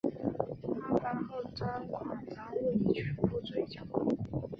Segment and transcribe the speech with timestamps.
[0.89, 3.83] 案发后赃款赃物已全部追缴。